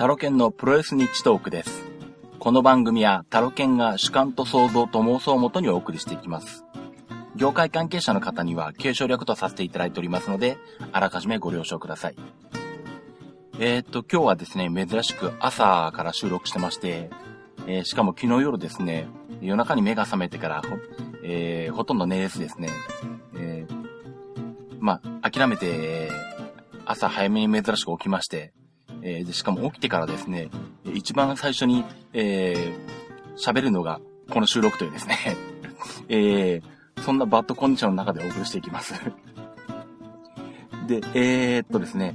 [0.00, 1.82] タロケンのプロレスニッチトークです。
[2.38, 6.64] この番組はタロケンが主観と想像と妄想をもとにお送りしていきます。
[7.36, 10.56] 業界関係者の方には継承略とさせていただいておりますので、
[10.90, 12.16] あらかじめご了承ください。
[13.58, 17.10] えー、っと、今日はですね、珍しく朝から収録してまして、
[17.66, 19.06] えーしかも昨日夜ですね、
[19.42, 20.78] 夜中に目が覚めてから、ほ,、
[21.22, 22.70] えーほとんど寝れずですね、
[23.34, 23.86] えー
[24.78, 26.10] まあ、諦めて、
[26.86, 28.54] 朝早めに珍しく起きまして、
[29.02, 30.50] えーでしかも起きてからですね、
[30.92, 33.00] 一番最初に、えー
[33.36, 35.16] 喋るのがこの収録というですね、
[36.08, 38.92] えーそんなバッドコンディションの中でお送りしていきます。
[40.86, 42.14] で、えーっとですね、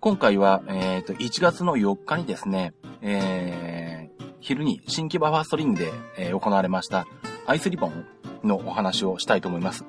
[0.00, 7.06] 今回は、えーっと、1月の4日にですね、えー昼に新規バファーストリングで、えー行われました
[7.46, 8.04] アイスリボン
[8.42, 9.84] のお話をしたいと思います。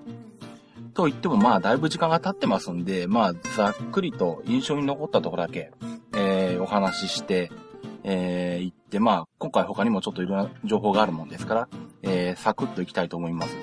[0.94, 5.72] と言ってもまあだいぶ時間が経ってますんで、まあざっくりと印象に残ったところだけ、
[6.66, 7.52] お話しして、
[8.04, 11.68] えー行って、まあ今回他にもちょっといろんな情報があるもんですから、
[12.02, 13.56] えーサクッと行きたいと思います。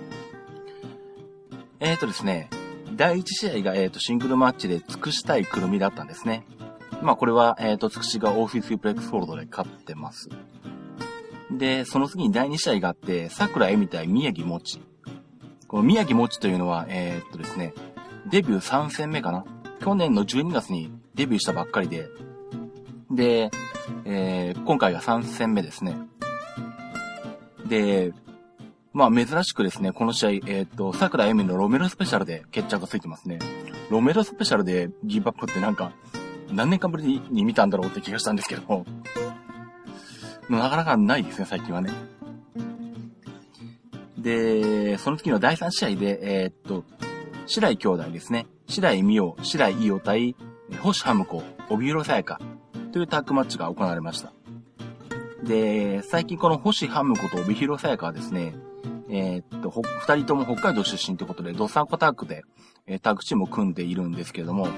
[1.80, 2.48] えーとですね、
[2.94, 6.46] 第1試合が、えーとシングルマッチでつくし対くるみだったんですね。
[7.02, 10.28] まあこれは、えーと、つくしがオーフィスプレックスホールドで勝ってます。
[11.50, 14.80] で、その次に第2試合があって、桜恵美対宮城もち。
[15.66, 17.74] この宮城もちというのは、えーっとですね、
[18.30, 19.44] デビュー3戦目かな？
[19.80, 22.08] 去年の12月にデビューしたばっかりで、
[23.12, 23.50] で、
[24.04, 25.96] えー今回が3戦目ですね。
[27.66, 28.12] で、
[28.92, 33.38] まあ珍しくですね、この試合、えーっと、桜恵美のロメロスペシャルで決着がついてますね。
[33.90, 35.92] ロメロスペシャルでギブアップってなんか、
[36.50, 38.84] 何年かぶりに見たんだろうって気がしたんですけど、
[40.48, 41.90] なかなかないですね、最近はね。
[44.18, 46.84] で、その次の第3試合で、えーっと、
[47.46, 48.46] 白井兄弟ですね。
[48.68, 50.36] 白井美代、白井伊代対、
[50.80, 52.40] 星ハム子、帯広さやか
[52.92, 54.32] というタッグマッチが行われました。
[55.42, 58.54] で、最近この星ハム子と帯広さやかはですね、
[59.08, 62.44] えーっと、二人とも北海道出身ということで、ドサンコタッグで、
[62.86, 64.68] えータッグチームを組んでいるんですけれども、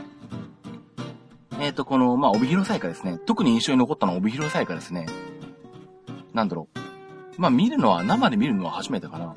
[1.60, 3.18] えーっと、この、まあ、帯広さやかですね。
[3.26, 5.06] 特に印象に残ったのは帯広さやかですね。
[6.32, 7.40] なんだろう。
[7.40, 9.34] まあ、見るのは、生で見るのは初めてかな。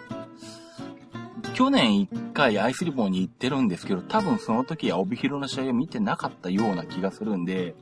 [1.54, 7.76] 去年一回アイスリボンに行ってるんですけど、多分その時は帯広の試合を見てなかったような気がするんで、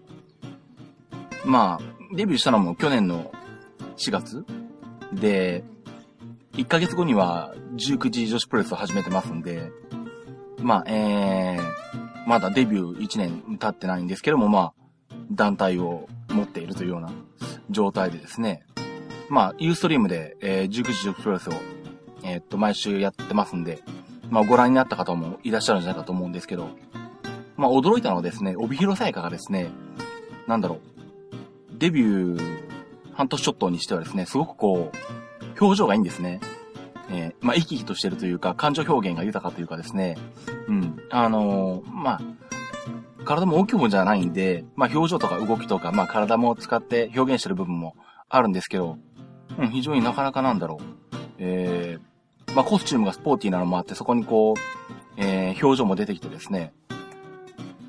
[1.45, 3.31] まあ、デビューしたのも去年の
[3.97, 4.45] 4月
[5.13, 5.63] で、
[6.53, 9.71] 1ヶ月後には19時女子プロレスを始めてますんで、
[10.59, 14.73] まあ、えー、まだデビュー1年経ってないんですけども、まあ、
[15.31, 17.11] 団体を持っているというような
[17.69, 18.65] 状態でですね、
[19.29, 21.53] まあ、ユーストリームで、えー、19時女子プロレスを、
[22.23, 23.81] えーっと、毎週やってますんで、
[24.29, 26.69] まあ、ご覧になった方もいらっしゃるんじゃないかと思うんですけど、
[27.57, 29.69] まあ、驚いたのはですね、帯広さやかがですね、
[30.47, 30.94] なんだろう、
[31.77, 32.65] デビュー
[33.13, 36.39] 半年ちょっとにしてはですね、すごくこう、表情がいいんですね。
[37.09, 40.17] えーまあ、生き生きとしてるというか、感情表現が豊かというかですね、
[40.67, 42.21] うん、あのーまあ、
[43.25, 47.95] 体も大きい方じゃないんで、まあ、表情とか動きとか、まあ、体も使って表現してる部分も
[48.29, 48.97] あるんですけど、
[49.57, 51.15] うん、非常になかなかなんだろう。
[51.37, 54.59] えー、まあ、コスチュームがスポーティーなのもあって、そこにこう、
[55.17, 56.73] えー、表情も出てきてですね、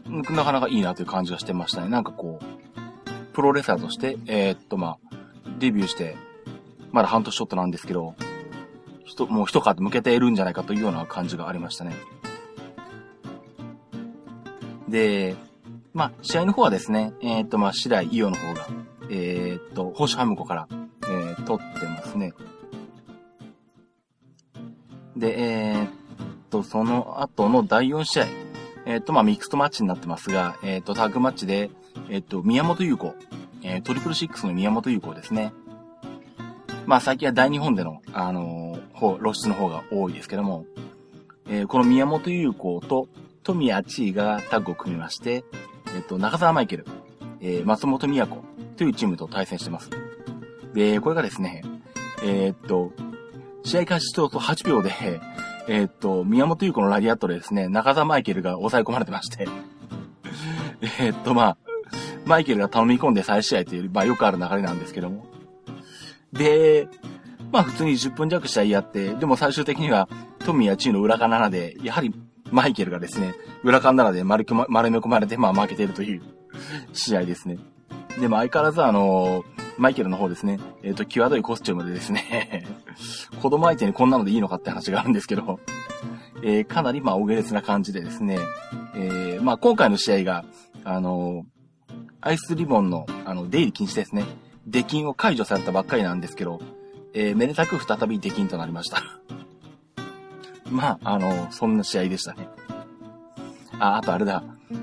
[0.08, 1.88] なかなかいいなという感じがしてましたね。
[1.88, 2.44] なんかこう、
[3.36, 5.16] プロレスラーとして、えーっと、まあ、
[5.58, 6.16] デビューして、
[6.90, 8.14] まだ半年ちょっとなんですけど、
[9.04, 11.94] ひと、もう一皮向けているんじゃないかというような感じがありましたね。
[14.88, 15.36] で、
[15.92, 18.68] まあ、試合の方はですね、えーっと、まあ、白井伊代の方が、
[19.10, 20.68] えーっと、星ハム子から、
[21.02, 22.32] えー、取ってますね。
[25.14, 25.90] で、えーっ
[26.48, 28.26] と、その後の第4試合、
[28.86, 31.70] えーっと、まあ、ミックストマッチになってますが、えーっと、タッグマッチで、
[32.08, 33.14] えっと、宮本優子、
[33.68, 35.52] えートリプルシックスの宮本優子ですね。
[36.86, 40.64] まあ、最近は大日本での、あのー方、露出の方が多いですけども、
[41.48, 43.08] えーこの宮本優子と
[43.42, 45.44] 富谷千恵がタッグを組みまして、
[45.96, 46.86] えっ、と、中澤マイケル、
[47.40, 48.44] え松本美也子
[48.76, 49.90] というチームと対戦してます。
[50.72, 51.62] で、これがですね、
[52.22, 52.92] えっと、
[53.64, 54.92] 試合開始と8秒で、
[55.66, 59.48] えっと、宮本優子のラリアットでですね、中澤マイケルが抑え込まれてまして、
[61.00, 61.56] えっと、まあ、
[62.26, 65.26] マイケルが頼み込んで再試合という、まあよくある流れなんですけども。
[66.32, 66.88] で、
[67.52, 70.08] まあ普通に10分弱試合やって、でも最終的には
[70.40, 72.14] 富谷千恵の裏側7で、やはり
[72.50, 76.22] マイケルがですね、裏側7で丸く丸め込まれて、まあ負けてるという
[76.92, 77.58] 試合ですね。
[78.20, 79.44] でも相変わらずあの
[79.78, 82.66] マイケルの方ですね、えっ、と、際どいコスチュームでですね、
[83.42, 85.60] 子供相手にこんなのでいいのかって話があるんですけど、
[86.42, 88.38] えーかなりまあ、お下劣な感じでですね、
[88.94, 90.44] えーまあ、今回の試合が、
[90.84, 91.44] あの
[92.20, 94.24] アイスリボンの、あの、出入り禁止ですね。
[94.66, 96.60] 出禁を解除されたばっかりなんですけど、
[97.14, 99.02] えー、めでたく再び出禁となりました。
[100.70, 102.48] まあ、あの、そんな試合でしたね。
[103.78, 104.42] あ、あとあれだ。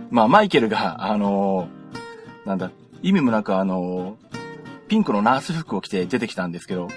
[0.10, 2.72] まあ、マイケルが、あのー、なんだ、
[3.02, 6.88] 意味もなくあのー、ピンクのナース服を着て出てきたんですけど、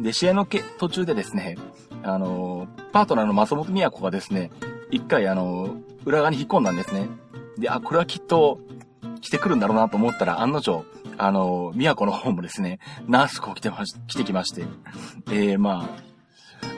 [0.00, 1.56] で、試合のけ途中でですね、
[2.02, 4.50] あのー、パートナーの松本都がですね、
[4.90, 7.08] 一回あの裏側に引っ込んだんですね。
[7.58, 8.58] で、あ、これはきっと、
[9.22, 10.84] 来てくるんだろうなと思ったら、案の定、
[11.16, 14.64] あの、都の方もですね、ナース服を着てまし、着てきまして、
[15.28, 15.88] えー、ま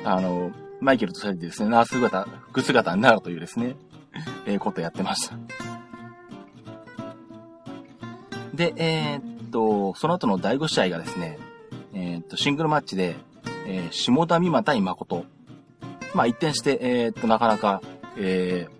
[0.04, 3.76] あ、あの、マイケルと二人でですね、ナース姿、服姿になるというですね、
[4.46, 5.36] えー、ことやってました。
[8.52, 11.38] で、えー、っと、その後の第5試合がですね、
[11.94, 13.16] えー、っと、シングルマッチで、
[13.66, 15.24] えー、下田美馬対誠。
[16.14, 17.80] まあ、一転して、えー、っと、なかなか、
[18.16, 18.73] えー、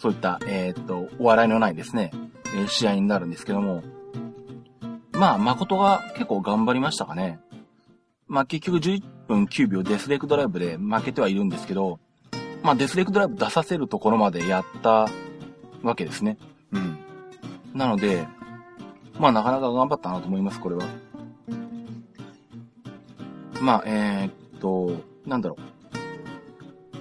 [0.00, 2.10] そういった、えー、っと、お笑いのないですね、
[2.56, 3.82] え試合になるんですけども、
[5.12, 7.38] まあ、誠が結構頑張りましたかね。
[8.26, 12.00] まあ、結局11分9秒デスレックドライブで負けてはいるんですけど、
[12.62, 15.10] まあ、デスレックドライブ出させるところまでやった
[15.82, 16.38] わけですね。
[16.72, 16.98] うん。
[17.74, 18.26] なので、
[19.18, 20.86] まあ、なかなか頑張ったなと思います、これは。
[23.60, 25.58] まあ、えー、っと、なんだろ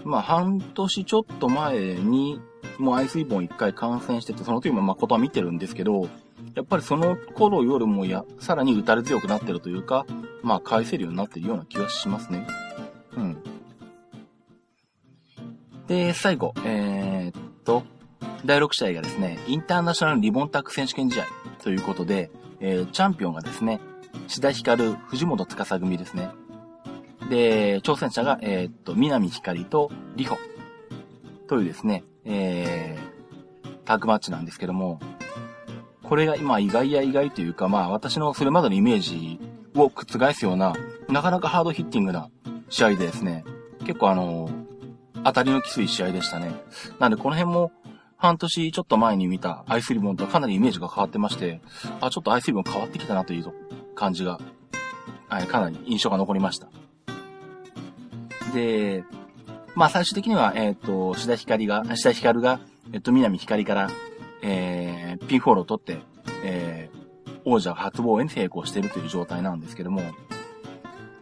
[0.03, 0.09] う。
[0.09, 2.41] まあ、半年ちょっと前に、
[2.79, 6.07] もうアイスイボン一回感染してて、その時も誠は見てるんですけど、
[6.55, 10.05] やっぱりその頃よりもや、さらに打たれ強くなってるというか、
[10.41, 12.47] まあ返せるようになってるような気はしますね。
[13.17, 13.43] うん。
[15.87, 17.83] で、最後、えー、っと、
[18.45, 21.25] 第6試合がですね、インターナショナルリボンタック選手権試合
[21.61, 22.31] ということで、
[22.61, 23.81] えー、チャンピオンがですね、
[24.27, 26.29] 志田光、藤本司組ですね。
[27.29, 30.37] で、挑戦者が、えー、っと、南光とリホ
[31.47, 34.99] というですね、えー、タッグマッチなんですけども、
[36.03, 39.39] これが今意外や意外というか、まあ私のそれまでのイメージ
[39.75, 40.73] を覆すような、
[41.07, 42.29] なかなかハードヒッティングな
[42.69, 43.43] 試合でですね、
[43.85, 44.49] 結構あの、
[45.23, 46.53] 当たりのきつい試合でしたね。
[46.99, 47.71] なんでこの辺も
[48.17, 51.61] 半年ちょっと前に見たアイスリボンとかなりイメージが変わってまして、
[52.01, 53.45] あ、ちょっとアイスリボン変わってきたなという
[53.95, 54.39] 感じが、
[55.27, 56.67] はい、かなり印象が残りました。
[58.53, 59.03] で、
[59.79, 62.59] まあ最終的には、えっ、ー、と、志田光が、志田光が、
[62.91, 63.89] えっ、ー、と、南光から、
[64.41, 65.99] えー、ピンフォールを取って、
[66.43, 70.01] えー、王者初防衛に成功しているという状態なんですけども、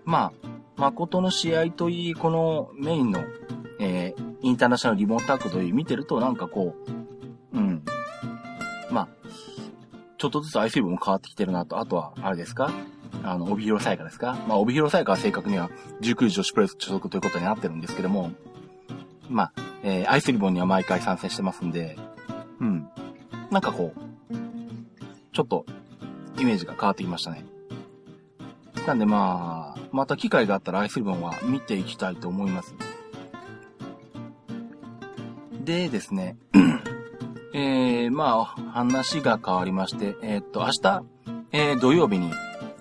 [0.05, 3.23] まあ、誠の試合といい、このメインの、
[3.79, 6.73] えー、インターナショナルリモートタックといい見てるとなんかこ
[7.53, 7.83] う、うん。
[8.89, 9.07] まあ、
[10.17, 12.71] ちょっとずつアイスリブも変わってきてるなと、あとは、あれですか？
[13.23, 14.35] あの、帯広サイカですか？
[14.47, 15.69] まあ、帯広サイカは正確には
[16.01, 18.31] 19時女子プロレス所属ということになってるんですけども、
[19.29, 19.53] まあ、
[19.83, 21.97] えー、アイスリボンには毎回参戦してますんで、
[22.59, 22.89] うん。
[23.51, 24.35] なんかこう、
[25.33, 25.65] ちょっと、
[26.39, 27.45] イメージが変わってきましたね。
[28.85, 32.75] なんでまあ、また機会があったらアイスリボンは見ていきたいと思います。
[35.63, 36.37] でですね、
[37.53, 41.03] えー、まあ、話が変わりまして、えー、っと、明日、
[41.51, 42.31] えー、土曜日に、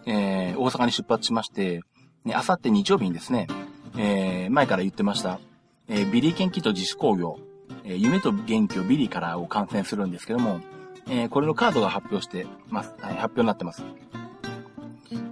[0.07, 1.81] えー、大阪に出発しまして、
[2.25, 3.49] ね、あさって日曜日にですね、
[3.97, 5.41] えー、前から言ってました、
[5.89, 7.39] えー、ビリー研究と自主工業、
[7.85, 10.61] えー、夢と元気をビリーからを観戦するんですけども、
[11.09, 12.95] えー、これのカードが発表してます。
[13.01, 13.85] はい、発表になってます。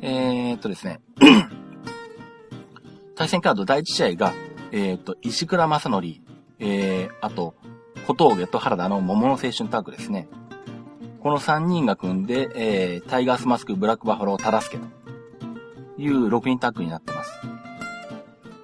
[0.00, 1.00] えー、っとですね、
[3.16, 4.32] 対戦カード第1試合が、
[4.70, 6.06] えー、っと、石倉正則、
[6.58, 7.54] えー、あと、
[8.06, 10.28] 小峠と原田の桃の青春タッグですね。
[11.20, 14.86] この3人が組んで、えー、タイガースマスク、ブラックバファロー、タラスケと
[15.96, 17.32] いう6人タッグになってます。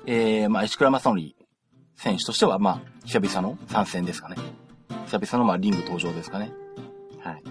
[0.07, 1.40] えー、まあ、石倉正則
[2.01, 4.37] 選手としては、まあ、久々の参戦ですかね。
[5.05, 6.51] 久々の、まあ、リング登場ですかね。
[7.23, 7.43] はい。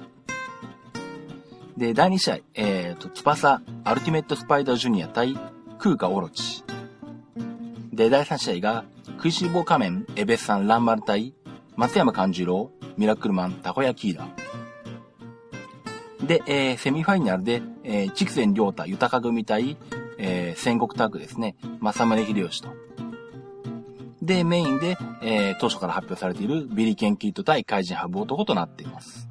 [1.77, 5.37] で、第2試合、えーと、翼、アルティメットスパイダージュニア対
[5.77, 6.63] 空ガオロチ。
[7.93, 8.85] で、第3試合が、
[9.17, 11.35] 食いしん坊仮面、エベスさん、ランマル対、
[11.75, 14.27] 松山勘十郎、ミラクルマン、タコヤキーダ。
[16.25, 19.77] で、えー、セミファイナルで、えー、筑前良太、豊組対、
[20.17, 22.88] えー、戦国タッグですね、正宗秀吉と。
[24.29, 29.27] で、メインで、えー、当初から発表されているビリケンキット対怪人ハブ男となっています。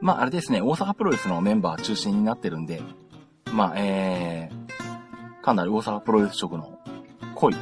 [0.00, 2.80] まあ、あれですね、大阪プロレスのメンバー中心になってるんで、
[3.52, 6.78] まあ、えー、かなり大阪プロレス色の
[7.34, 7.56] 濃い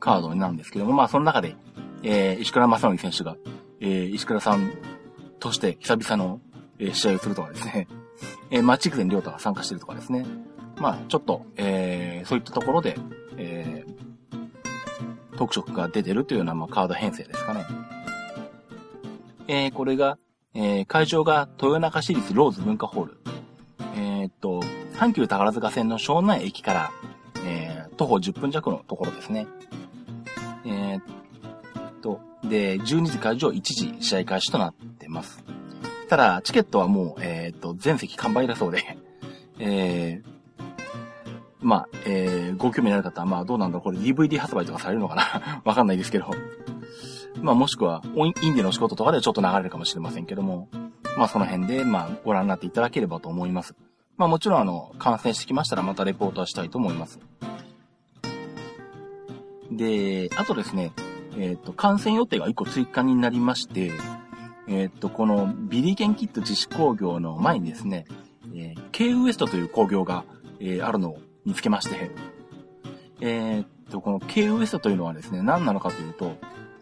[0.00, 1.56] カードになるんですけども、まあ、その中で、
[2.02, 3.36] えー、石倉正則選手が、
[3.80, 4.72] えー、石倉さん
[5.40, 6.40] として久々の、
[6.78, 7.86] えー、試合をするとかですね、
[8.50, 10.24] えー、マッチクゼンリョータが参加してるとかですね、
[10.78, 12.96] まあ、ちょっと、えー、そういったところで、
[15.36, 17.66] 特色が出てるというような、まあ、カード編成ですかね。
[19.48, 20.18] えー、これが、
[20.54, 23.18] えー、会場が豊中市立ローズ文化ホール。
[23.96, 24.60] えー、っと、
[24.94, 26.90] 阪急宝塚線の湘南駅から、
[27.44, 29.46] え、徒歩10分弱のところですね。
[30.64, 31.00] え、っ
[32.02, 35.44] と、で、12時会場1時試合開始となってます。
[36.08, 38.98] ただ、チケットはもう、え、っと、全席完売だそうで、
[39.58, 40.35] えー、
[41.66, 45.62] まあ、えー、ご興味のある方は、まあ、どうなんだろう、これ DVD 発売とかされるのかな？
[45.66, 46.30] わかんないですけど。
[47.42, 50.68] まあ、もしくは、インディの仕事とかでちょっと流れるかもしれませんけども、
[51.18, 53.74] まあ、その辺で、まあ、ご覧になっていただければと思います。
[54.16, 57.18] まあ、もちろん、あの、感染してきましたら、またレポートはしたいと思います。
[59.72, 60.92] で、あとですね、
[61.36, 63.90] えっ、ー、と、感染予定が1個追加になりまして、
[64.68, 68.06] えっ、ー、と、このビリケンキット自主工業の前にですね、
[68.54, 70.24] えー、K ウエストという工業が、
[70.60, 72.10] えー、あるのを見つけまして、
[73.20, 76.36] えー、っと、この K ウエストというのはですね、何なのかというと、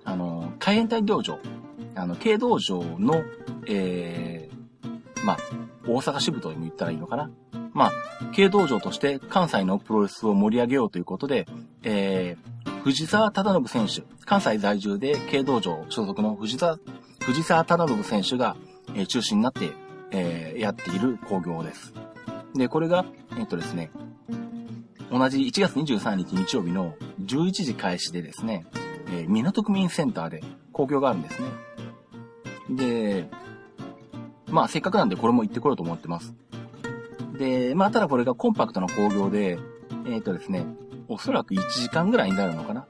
[0.04, 1.38] あの、海援隊道場、
[1.94, 3.23] あの、K 道場の、
[3.66, 5.38] えー、まあ、
[5.87, 7.30] 大阪支部とでも言ったらいいのかな。
[7.73, 7.92] まあ、
[8.33, 11.47] K 道場として関西のプロレスを盛り上げようということで、
[11.83, 16.78] えー、藤沢忠信選手、関西在住で K 道場所属の藤沢、
[17.21, 18.56] 藤沢忠信選手が、
[18.94, 19.73] えー、中心になって、
[20.12, 21.92] えー、やっている工業です。
[22.54, 23.04] で、これが、
[23.37, 23.90] えっとですね、
[25.14, 28.66] 同じ1月23日日曜日の11時開始でですね、
[29.12, 30.42] えー、港区民センターで
[30.73, 31.49] 公共があるんですね。
[32.71, 33.30] で、
[34.49, 36.35] まあせっかくなんでこれも行ってこようと思ってます。
[37.38, 39.56] で、まあただこれがコンパクトな工業で、
[40.04, 40.66] えっ、ー、とですね、
[41.06, 42.88] おそらく1時間ぐらいになるのかな。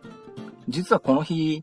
[0.67, 1.63] 実はこの日、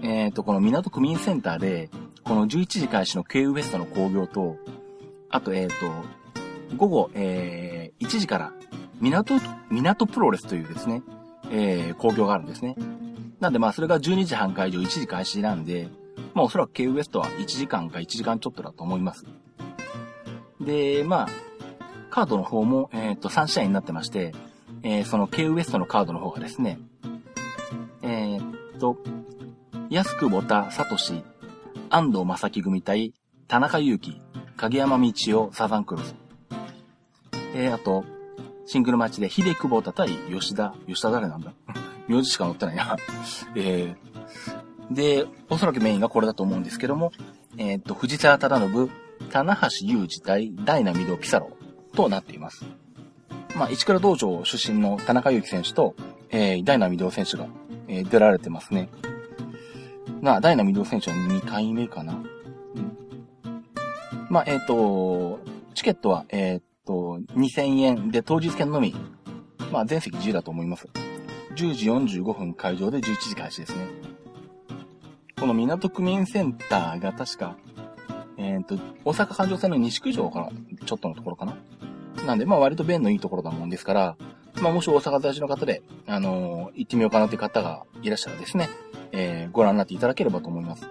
[0.00, 1.90] えっ、ー、と、この港区民センターで、
[2.24, 4.56] この11時開始の K ウエストの工業と、
[5.28, 8.52] あと、えっ、ー、と、午後、えー、1時から
[9.00, 9.40] 港、
[9.70, 11.02] 港プロレスというですね、
[11.50, 12.76] えー、工業があるんですね。
[13.40, 15.88] なんでまあそれが12時半会場1時開始なんで、
[16.34, 19.24] まあおそらく K ウエストは1時間か1時間ちょっとだと思います。
[20.60, 21.28] で、まあ、
[22.10, 24.34] カードの方も、えっ、と、3試合になってまして、
[24.82, 26.78] えー、その K ウエストのカードの方がですね、
[28.02, 28.98] えー、っと、
[29.88, 30.96] 安久保田聡、
[31.88, 33.14] 安藤正樹組対
[33.48, 34.20] 田中祐希、
[34.56, 35.12] 影山道
[35.48, 36.14] 夫、サザンクロス。
[37.54, 38.04] えー、あと、
[38.70, 40.76] シングルマッチで、秀久保田対吉田。
[40.86, 41.52] 吉田誰なんだ？
[42.06, 42.96] 名字しか載ってないな
[43.56, 47.10] えー、で、おそらくメインがこれだと思うんですけども、
[47.56, 48.90] えっ、ー、と、藤沢忠信、
[49.32, 51.50] 棚橋雄二対大名御堂ピサロ
[51.96, 52.64] となっています。
[53.56, 55.96] まあ、市倉道場出身の田中祐希選手と、
[56.30, 57.48] えー、大名御堂選手が、
[57.88, 58.88] えー、出られてますね。
[60.22, 62.12] まあ、大名御堂選手は2回目かな。
[62.12, 62.24] うん、
[64.28, 65.40] まあ、えっ、ー、と、
[65.74, 68.94] チケットは、えっ、と、2000円で当日券のみ、
[69.70, 70.88] まあ全席自由だと思います。
[71.54, 73.86] 10時45分会場で11時開始ですね。
[75.38, 77.56] この港区民センターが確か、
[78.36, 80.50] えっ、ー、と、大阪環状線の西区上から
[80.84, 81.56] ちょっとのところかな。
[82.26, 84.16] なんで、まあ割と便のいいところだもんですから、
[84.60, 88.68] まあもし大阪在住の方で、あのー、行ってみようかなという方がいらっしゃらですね、
[89.12, 90.88] えー、ご覧になっていただければと思います。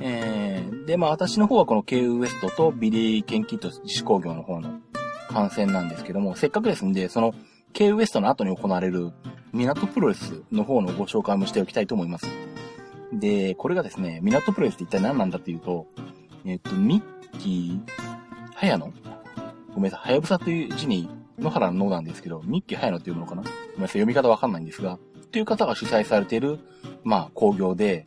[0.00, 0.55] えー、
[0.86, 4.78] で、まあ私の方はこの K ウエストとビリー・ケンキット自主工業の方の
[5.28, 7.34] 観戦なんですけども、せっかくですんで、その
[7.72, 9.12] K ウエストの後に行われる
[9.52, 12.26] 港プロレスの方のご紹介もしておきたいと思います。
[13.12, 15.86] で、これがですね、港プロレスって一体何なんだっていうと、
[16.44, 17.80] えっと、ミッキー、
[18.54, 18.92] ハヤノ
[19.74, 23.42] ごめんなさい、ハヤブサという字に野原の脳なんですけど、ミッキーハヤノっていうものかな？
[23.42, 24.98] ごめんなさい、読み方わかんないんですが、
[25.32, 26.60] という方が主催されている、
[27.04, 28.06] まあ、工業で、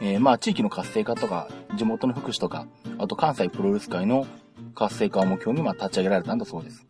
[0.00, 2.66] えー、まあ、地域の活性化とか、地元の福祉とか、
[2.98, 4.26] あと関西プロレス界の
[4.74, 6.86] 活性化を目標に、ま、立ち上げられたんだそうです。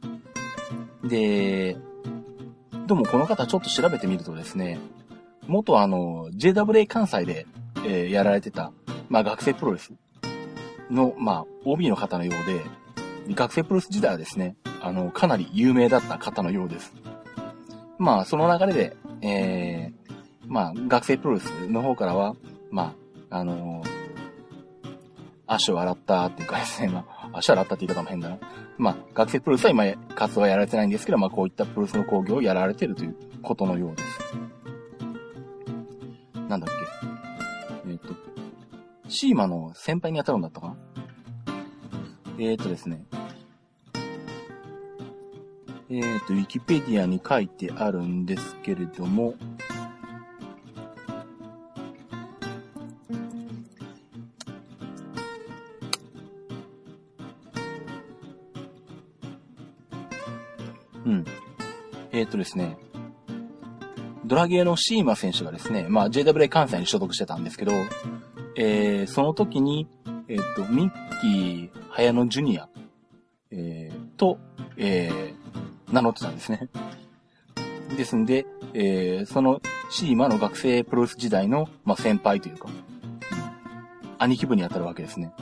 [1.04, 1.76] で、
[2.86, 4.78] でもこの方ちょっと調べてみるとですね、
[5.46, 7.46] 元あの、JWA 関西で、
[7.84, 8.72] えー、やられてた、
[9.08, 9.92] まあ、学生プロレス
[10.90, 16.92] の、まあ、OB の方のようで、学生プロレス時代はですね、あの、かなり有名だった方のようです。
[17.98, 20.14] まあ、その流れで、えー、
[20.46, 22.36] まあ、学生プロレスの方からは、
[22.70, 22.94] ま
[23.30, 23.93] あ、あのー、
[25.54, 28.38] 足を洗ったっていうかですね、まあ、足を洗ったって言い方も変だな。
[28.76, 29.84] まあ、学生プロレスは今
[30.14, 34.20] 活動はやられてないんですけど、まあ、こういったプロレスの工業をやられてるということのようです。
[36.48, 36.70] なんだっ
[37.84, 37.90] け？
[37.90, 38.14] えっ、ー、と、
[39.08, 40.76] シーマの先輩に当たるんだったかな？
[42.38, 43.04] えっ、ー、とですね。
[45.90, 49.34] えっ、ー、と、ウィキペディアに書いてあるんですけれども、
[61.04, 61.24] うん。
[62.12, 62.76] えっ、とですね、
[64.24, 67.72] ドラゲーのシーマ選手がですね、まあ JWA 関西に所属してたんですけど、
[68.56, 69.88] えー、その時に、
[70.28, 72.68] えっ、と、ミッキー・ハヤノジュニア、
[73.50, 74.38] えー、と、
[74.76, 76.68] えー、名乗ってたんですね。
[77.96, 82.68] ですんで、えー、そのシーマの学生プロレス時代の、まあ、先輩というか、
[84.18, 85.32] 兄貴分に当たるわけですね。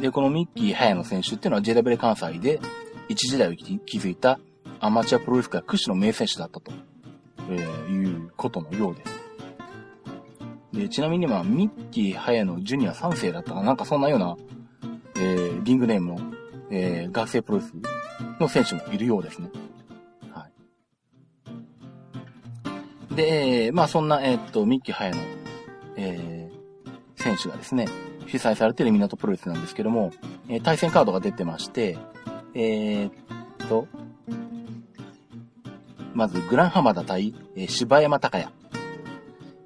[0.00, 2.60] で、このミッキー・ハヤノ選手っていうのは JW 関西で
[3.08, 4.38] 一時代を築いた
[4.80, 6.72] アマチュアプロレス界屈指の名選手だったと、
[7.50, 9.28] えー、いうことのようです。
[10.72, 14.36] で、ちなみにまあ、ミッキー・ハヤノジュニア3世だったかなんかそんなような、
[15.16, 16.20] えー、リングネームの、
[16.70, 17.74] えー、学生プロレス
[18.38, 19.50] の選手もいるようですね。
[20.32, 20.46] は
[23.12, 23.14] い。
[23.14, 25.20] で、えまあそんな、えー、っと、ミッキー・ハヤノ、
[25.96, 27.88] えー、選手がですね、
[28.28, 30.12] 主催されている港プロレスなんですけども、
[30.48, 31.98] えー、対戦カードが出てまして、
[32.54, 33.88] えー、っと、
[36.18, 38.52] まず、グランハマダ対、えー、柴山隆也。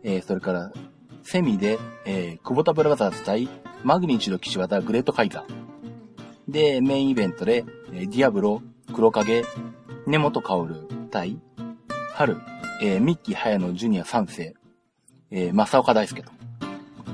[0.02, 0.70] えー、それから、
[1.22, 3.48] セミで、えー、久保田ブラザーズ対
[3.82, 6.52] マグニチュード岸和田グレートカイザー。
[6.52, 8.60] で、メインイベントで、えー、ディアブロ、
[8.94, 9.44] 黒影、
[10.06, 11.40] 根本薫対、
[12.12, 12.36] 春、
[12.82, 14.54] えー、ミッキー早野ジュニア3世、
[15.30, 16.32] えー、正岡大輔と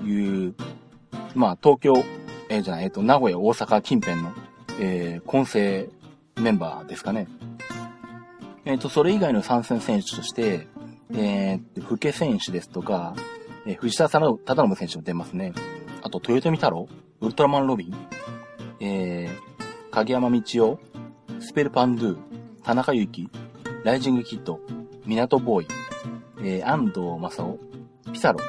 [0.05, 0.57] いう、
[1.37, 1.95] まあ、東京、
[2.49, 4.33] えー、じゃない、えっ、ー、と、名古屋、大阪近辺の、
[4.81, 5.89] えー、混成
[6.41, 7.29] メンバーですかね。
[8.69, 10.67] えっ、ー、と、それ以外の参戦選手として、
[11.13, 13.15] えー、福家選手ですとか、
[13.67, 15.55] えー、藤田忠信選手も出ますね。
[16.03, 16.87] あと、豊臣太郎、
[17.23, 17.95] ウルトラマンロビン、
[18.81, 20.79] えー、影山道夫、
[21.41, 22.19] スペルパンドゥ、
[22.63, 23.31] 田中幸、
[23.85, 24.61] ライジングキッド、
[25.07, 25.69] 港ボーイ、
[26.41, 27.59] えー、安藤正夫、
[28.13, 28.41] ピサロ、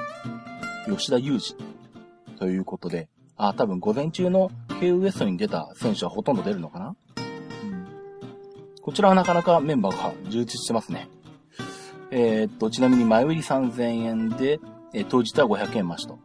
[0.89, 3.07] 吉田裕二、ということで、
[3.37, 6.88] あ、多分午前中の KO ウエストに出た選手はほとんど出るのかな、
[8.81, 11.09] こちらはなかなかメンバーが充実してますね。
[12.11, 14.59] えー、っと、ちなみに前売り3000円で、
[14.93, 16.19] えー、当日は500円増しと。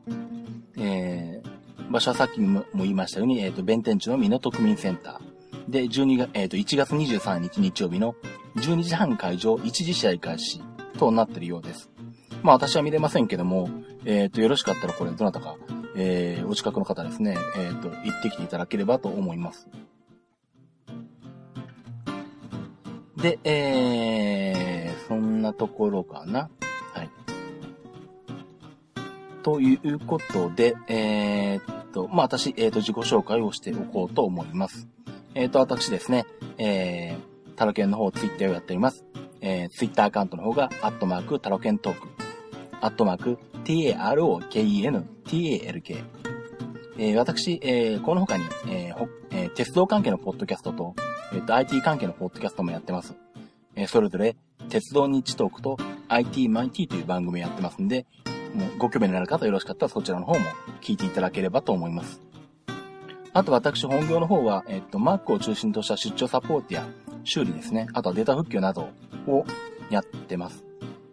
[0.79, 5.71] えー、場所はさっきも言いましたように、えっ、と、弁天地の港区民センター。
[5.71, 8.15] で、12月、えっ、と、1月23日日曜日の
[8.57, 10.63] 12時半会場、1時試合開始
[10.99, 11.91] となっているようです。
[12.43, 13.69] まあ私は見れませんけども、
[14.05, 15.57] えっ、と、よろしかったらこれ、どなたか、
[15.97, 19.69] えー、お近くの方ですね、えっ、と、行ってきていただければと思います。
[23.25, 26.51] で、えー、そんなところかな。
[26.93, 27.11] はい
[29.43, 34.89] ということで、えー、っと、まあ、私、えー、っと、自己紹介をしておこうと思います。
[35.35, 36.27] えー、っと、私ですね、
[36.59, 39.07] えー、タロケンの方、ツイッターをやっております。
[39.41, 42.09] えー、ツイッターアカウントの方が、アットマーク、タロケントーク。
[42.83, 46.05] アットマーク、t-a-r-o-k-e-n, t-a-l-k。
[46.99, 50.95] えー、私、えー、この他に、えーえー、鉄道関係のポッドキャストと、
[51.33, 53.15] えっ、ー、と、IT 関係のポッドキャストもやってます。
[53.77, 54.37] えー、それぞれ、
[54.71, 55.77] 鉄道日トークと
[56.09, 58.07] IT マイティという番組やってますんで、
[58.55, 60.41] もうご興味のある方よろしかったらそちらの方も
[60.81, 62.23] 聞いていただければと思います。
[63.35, 66.87] あと私本業の方は、えっと、Mac を中心とした出張サポートや
[67.25, 67.89] 修理ですね。
[67.93, 68.89] あとはデータ復旧など
[69.27, 69.45] を
[69.91, 70.65] やってます。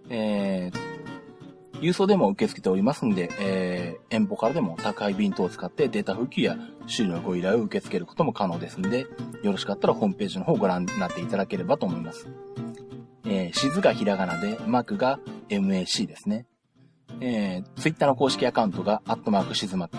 [0.10, 0.91] えー、
[1.82, 9.08] 郵送でも受け付けておりますんで、えー、遠方からでも宅配便等を使ってデータ復旧や修理のご依頼を受け付けることも可能ですんで、
[9.44, 12.28] よろしかったらホームページの方をご覧になっていただければと思います。
[13.26, 16.46] えー、静がひらがなで、マークが MAC ですね。
[17.20, 19.98] えー、ツイッターの公式アカウントが、アットマークシズマック、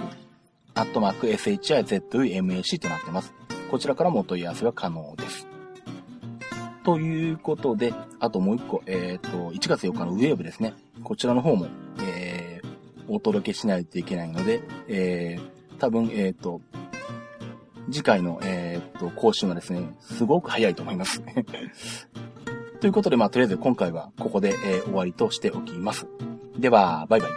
[0.75, 3.35] アットマーク SHIZUMAC となってます。
[3.71, 5.52] こちらからもお問い合わせは可能です。
[6.85, 10.75] ということで、あともう一個、えっ、ー、と、1月4日のウェーブですね。
[11.05, 11.67] こちらの方も、
[12.01, 16.61] えー、お届けしないといけないので、えー、多分、えっ、ー、と、
[17.91, 21.23] 次回の、えっ、ー、と、更新はですね、すごく早いと思います。
[22.81, 26.07] ということで、まあ、とりあえず今回はここで、えー、終わりとしておきます。
[26.59, 27.31] では、バイバイ。